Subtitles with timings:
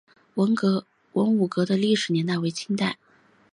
[0.33, 0.55] 文
[1.37, 2.97] 武阁的历史年代为清代。